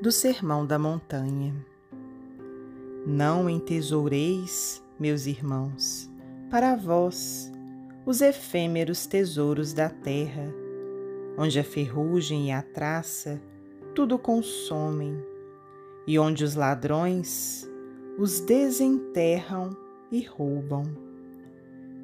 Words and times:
do 0.00 0.10
Sermão 0.10 0.64
da 0.64 0.78
Montanha. 0.78 1.54
Não 3.06 3.50
entesoureis, 3.50 4.82
meus 4.98 5.26
irmãos, 5.26 6.10
para 6.50 6.74
vós 6.74 7.52
os 8.06 8.22
efêmeros 8.22 9.06
tesouros 9.06 9.74
da 9.74 9.90
terra, 9.90 10.50
onde 11.36 11.60
a 11.60 11.64
ferrugem 11.64 12.48
e 12.48 12.50
a 12.50 12.62
traça 12.62 13.38
tudo 13.94 14.18
consomem, 14.18 15.22
e 16.06 16.18
onde 16.18 16.44
os 16.44 16.54
ladrões 16.54 17.68
os 18.16 18.40
desenterram 18.40 19.76
e 20.10 20.24
roubam. 20.24 20.84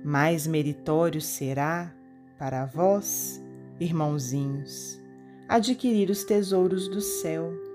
Mais 0.05 0.47
meritório 0.47 1.23
será 1.23 1.95
para 2.39 2.67
vós, 2.67 3.43
irmãozinhos, 3.81 5.01
adquirir 5.49 6.11
os 6.11 6.25
tesouros 6.25 6.89
do 6.89 7.01
céu, 7.01 7.66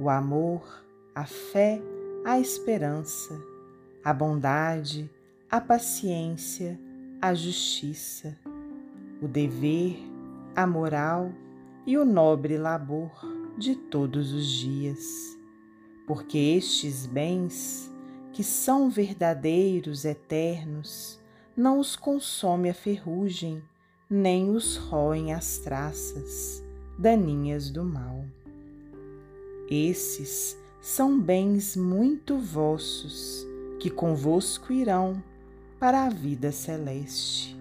o 0.00 0.08
amor, 0.08 0.82
a 1.14 1.26
fé, 1.26 1.78
a 2.24 2.40
esperança, 2.40 3.38
a 4.02 4.14
bondade, 4.14 5.10
a 5.50 5.60
paciência, 5.60 6.80
a 7.20 7.34
justiça, 7.34 8.34
o 9.20 9.28
dever, 9.28 9.98
a 10.56 10.66
moral 10.66 11.30
e 11.86 11.98
o 11.98 12.04
nobre 12.06 12.56
labor 12.56 13.10
de 13.58 13.76
todos 13.76 14.32
os 14.32 14.46
dias, 14.46 15.04
porque 16.06 16.38
estes 16.38 17.04
bens, 17.04 17.92
que 18.32 18.42
são 18.42 18.88
verdadeiros, 18.88 20.06
eternos, 20.06 21.20
não 21.54 21.78
os 21.78 21.94
consome 21.94 22.70
a 22.70 22.74
ferrugem, 22.74 23.62
nem 24.08 24.48
os 24.50 24.78
roem 24.78 25.34
as 25.34 25.58
traças 25.58 26.64
daninhas 26.98 27.70
do 27.70 27.84
mal. 27.84 28.24
Esses 29.70 30.58
são 30.80 31.20
bens 31.20 31.76
muito 31.76 32.36
vossos, 32.36 33.46
que 33.78 33.88
convosco 33.88 34.72
irão 34.72 35.22
para 35.78 36.06
a 36.06 36.08
vida 36.08 36.50
celeste. 36.50 37.56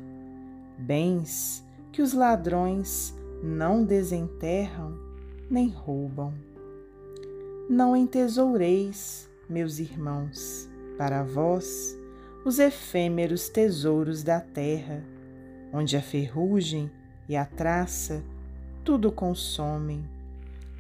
Bens 0.76 1.64
que 1.92 2.02
os 2.02 2.14
ladrões 2.14 3.14
não 3.44 3.84
desenterram 3.84 4.98
nem 5.50 5.70
roubam. 5.70 6.34
Não 7.70 7.96
entesoureis, 7.96 9.30
meus 9.48 9.78
irmãos, 9.78 10.68
para 10.98 11.22
vós 11.22 11.96
os 12.44 12.58
efêmeros 12.58 13.50
tesouros 13.50 14.24
da 14.24 14.42
terra, 14.42 15.04
onde 15.72 15.96
a 15.96 16.02
ferrugem 16.02 16.90
e 17.28 17.36
a 17.36 17.46
traça 17.46 18.24
tudo 18.84 19.12
consomem, 19.12 20.04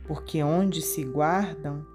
porque 0.09 0.41
onde 0.41 0.81
se 0.81 1.03
guardam, 1.03 1.85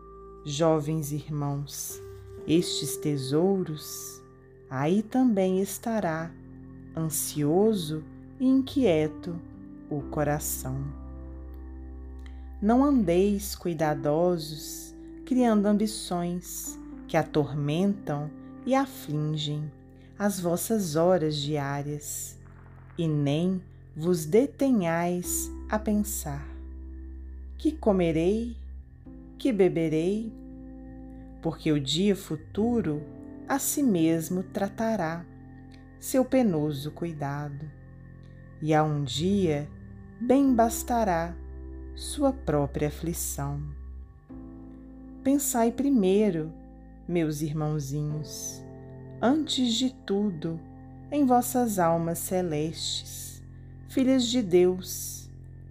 jovens 0.44 1.10
irmãos, 1.10 2.00
estes 2.46 2.96
tesouros, 2.96 4.22
aí 4.70 5.02
também 5.02 5.60
estará 5.60 6.30
ansioso 6.96 8.04
e 8.38 8.46
inquieto 8.46 9.34
o 9.90 10.00
coração. 10.00 10.76
Não 12.62 12.84
andeis 12.84 13.56
cuidadosos, 13.56 14.94
criando 15.26 15.66
ambições 15.66 16.78
que 17.08 17.16
atormentam 17.16 18.30
e 18.64 18.76
afligem 18.76 19.68
as 20.16 20.38
vossas 20.38 20.94
horas 20.94 21.34
diárias, 21.34 22.38
e 22.96 23.08
nem 23.08 23.60
vos 23.96 24.24
detenhais 24.24 25.50
a 25.68 25.80
pensar: 25.80 26.53
que 27.64 27.72
comerei, 27.72 28.58
que 29.38 29.50
beberei, 29.50 30.30
porque 31.40 31.72
o 31.72 31.80
dia 31.80 32.14
futuro 32.14 33.02
a 33.48 33.58
si 33.58 33.82
mesmo 33.82 34.42
tratará 34.42 35.24
seu 35.98 36.26
penoso 36.26 36.90
cuidado, 36.90 37.64
e 38.60 38.74
a 38.74 38.84
um 38.84 39.02
dia 39.02 39.66
bem 40.20 40.54
bastará 40.54 41.34
sua 41.94 42.34
própria 42.34 42.88
aflição. 42.88 43.62
Pensai 45.22 45.72
primeiro 45.72 46.52
meus 47.08 47.40
irmãozinhos, 47.40 48.62
antes 49.22 49.72
de 49.72 49.90
tudo, 50.04 50.60
em 51.10 51.24
vossas 51.24 51.78
almas 51.78 52.18
celestes, 52.18 53.42
filhas 53.88 54.26
de 54.26 54.42
Deus, 54.42 55.23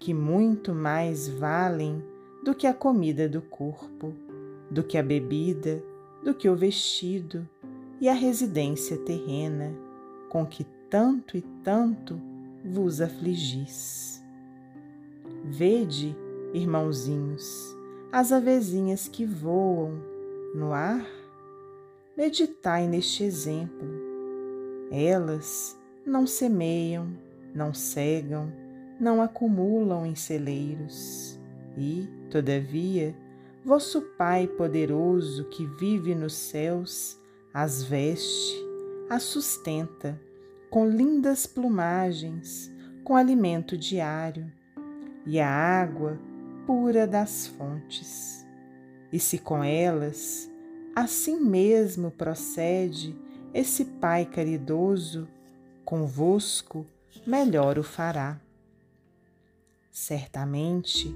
que 0.03 0.13
muito 0.13 0.75
mais 0.75 1.29
valem 1.29 2.03
do 2.43 2.53
que 2.53 2.67
a 2.67 2.73
comida 2.73 3.29
do 3.29 3.41
corpo, 3.41 4.13
do 4.69 4.83
que 4.83 4.97
a 4.97 5.01
bebida, 5.01 5.81
do 6.21 6.33
que 6.33 6.49
o 6.49 6.57
vestido 6.57 7.47
e 8.01 8.09
a 8.09 8.13
residência 8.13 8.97
terrena, 8.97 9.73
com 10.27 10.45
que 10.45 10.65
tanto 10.89 11.37
e 11.37 11.41
tanto 11.63 12.19
vos 12.65 12.99
afligis. 12.99 14.21
Vede, 15.45 16.13
irmãozinhos, 16.53 17.73
as 18.11 18.33
avezinhas 18.33 19.07
que 19.07 19.25
voam 19.25 19.93
no 20.53 20.73
ar 20.73 21.07
Meditai 22.17 22.89
neste 22.89 23.23
exemplo. 23.23 23.87
Elas 24.91 25.79
não 26.05 26.27
semeiam, 26.27 27.07
não 27.55 27.73
cegam, 27.73 28.51
não 28.99 29.21
acumulam 29.21 30.05
em 30.05 30.15
celeiros. 30.15 31.39
E, 31.77 32.07
todavia, 32.29 33.15
vosso 33.65 34.01
Pai 34.17 34.47
poderoso 34.47 35.45
que 35.45 35.65
vive 35.65 36.13
nos 36.13 36.33
céus 36.33 37.17
as 37.53 37.83
veste, 37.83 38.55
as 39.09 39.23
sustenta 39.23 40.19
com 40.69 40.87
lindas 40.87 41.45
plumagens, 41.45 42.71
com 43.03 43.15
alimento 43.15 43.77
diário 43.77 44.51
e 45.25 45.39
a 45.39 45.49
água 45.49 46.19
pura 46.65 47.05
das 47.05 47.47
fontes. 47.47 48.45
E 49.11 49.19
se 49.19 49.37
com 49.37 49.63
elas 49.63 50.51
Assim 50.95 51.39
mesmo 51.39 52.11
procede 52.11 53.15
esse 53.51 53.83
Pai 53.83 54.25
caridoso, 54.25 55.27
convosco 55.83 56.85
melhor 57.25 57.79
o 57.79 57.83
fará. 57.83 58.39
Certamente, 59.93 61.15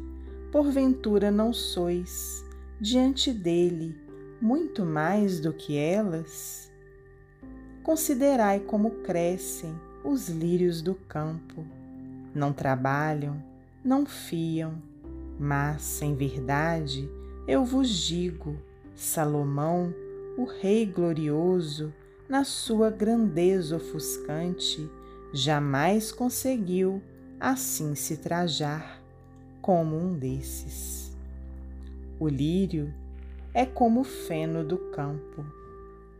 porventura 0.52 1.32
não 1.32 1.52
sois, 1.52 2.46
diante 2.80 3.34
dele, 3.34 4.00
muito 4.40 4.86
mais 4.86 5.40
do 5.40 5.52
que 5.52 5.76
elas? 5.76 6.72
Considerai 7.82 8.60
como 8.60 8.92
crescem 9.02 9.74
os 10.04 10.30
lírios 10.30 10.84
do 10.84 10.94
campo. 10.94 11.66
Não 12.36 12.54
trabalham, 12.54 13.44
não 13.84 14.06
fiam, 14.06 14.80
mas, 15.40 16.00
em 16.04 16.14
verdade, 16.14 17.09
eu 17.48 17.66
vos 17.66 17.90
digo, 17.90 18.56
Salomão, 18.94 19.92
o 20.38 20.44
Rei 20.44 20.86
glorioso, 20.86 21.92
na 22.30 22.44
sua 22.44 22.92
grandeza 22.92 23.78
ofuscante, 23.78 24.88
jamais 25.34 26.12
conseguiu 26.12 27.02
assim 27.40 27.96
se 27.96 28.18
trajar 28.18 29.02
como 29.62 29.98
um 29.98 30.18
desses. 30.18 31.16
O 32.20 32.28
lírio 32.28 32.94
é 33.53 33.66
como 33.66 34.02
o 34.02 34.03
feno 34.03 34.64
do 34.64 34.78
campo. 34.92 35.46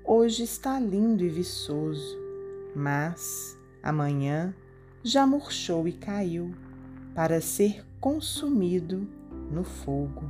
Hoje 0.03 0.44
está 0.44 0.79
lindo 0.79 1.23
e 1.23 1.29
viçoso, 1.29 2.17
mas 2.75 3.57
amanhã 3.81 4.56
já 5.03 5.25
murchou 5.25 5.88
e 5.88 5.94
caiu 5.94 6.53
para 7.13 7.41
ser 7.41 7.86
consumido 8.00 9.07
no 9.51 9.63
fogo. 9.63 10.24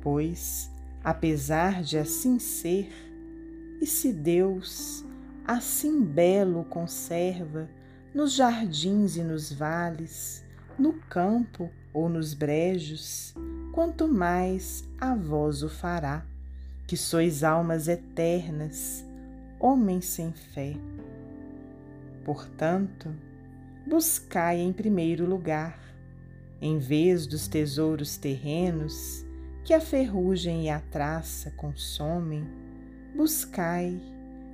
Pois 0.00 0.70
apesar 1.02 1.82
de 1.82 1.96
assim 1.98 2.38
ser, 2.38 2.90
e 3.80 3.86
se 3.86 4.12
Deus 4.12 5.04
assim 5.46 6.02
belo 6.02 6.64
conserva 6.64 7.68
nos 8.18 8.32
jardins 8.32 9.16
e 9.16 9.22
nos 9.22 9.52
vales, 9.52 10.44
no 10.76 10.92
campo 10.92 11.70
ou 11.94 12.08
nos 12.08 12.34
brejos, 12.34 13.32
quanto 13.72 14.08
mais 14.08 14.82
a 15.00 15.14
vós 15.14 15.62
o 15.62 15.68
fará, 15.68 16.26
que 16.84 16.96
sois 16.96 17.44
almas 17.44 17.86
eternas, 17.86 19.04
homens 19.60 20.06
sem 20.06 20.32
fé. 20.32 20.74
Portanto, 22.24 23.14
buscai 23.86 24.58
em 24.58 24.72
primeiro 24.72 25.24
lugar, 25.24 25.78
em 26.60 26.76
vez 26.76 27.24
dos 27.24 27.46
tesouros 27.46 28.16
terrenos, 28.16 29.24
que 29.64 29.72
a 29.72 29.80
ferrugem 29.80 30.64
e 30.64 30.70
a 30.70 30.80
traça 30.80 31.52
consomem, 31.52 32.44
buscai, 33.14 33.96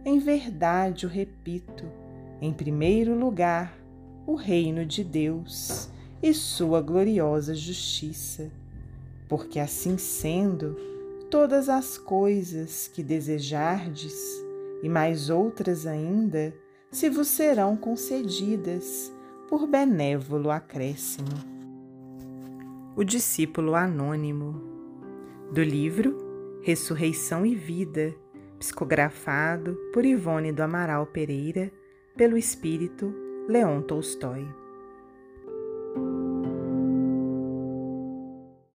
em 0.05 0.19
verdade 0.19 1.07
o 1.07 1.09
repito, 1.09 2.04
em 2.45 2.53
primeiro 2.53 3.19
lugar, 3.19 3.75
o 4.27 4.35
reino 4.35 4.85
de 4.85 5.03
Deus 5.03 5.89
e 6.23 6.35
sua 6.35 6.83
gloriosa 6.83 7.55
justiça, 7.55 8.51
porque 9.27 9.59
assim 9.59 9.97
sendo, 9.97 10.77
todas 11.31 11.71
as 11.71 11.97
coisas 11.97 12.87
que 12.87 13.03
desejardes, 13.03 14.15
e 14.83 14.89
mais 14.91 15.31
outras 15.31 15.87
ainda, 15.87 16.55
se 16.91 17.09
vos 17.09 17.29
serão 17.29 17.79
concedidas 17.79 19.11
por 19.49 19.67
benévolo 19.67 20.51
acréscimo. 20.51 21.29
O 22.95 23.03
discípulo 23.03 23.75
anônimo 23.75 24.61
do 25.51 25.63
livro 25.63 26.61
Ressurreição 26.63 27.47
e 27.47 27.55
Vida, 27.55 28.15
psicografado 28.59 29.79
por 29.95 30.05
Ivone 30.05 30.53
do 30.53 30.63
Amaral 30.63 31.07
Pereira, 31.07 31.73
pelo 32.17 32.37
espírito 32.37 33.13
Leon 33.49 33.83
Tolstói. 33.83 34.64